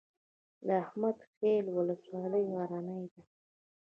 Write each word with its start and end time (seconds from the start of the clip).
د 0.65 0.67
احمد 0.83 1.17
خیل 1.35 1.65
ولسوالۍ 1.77 2.43
غرنۍ 2.53 3.03
ده 3.13 3.21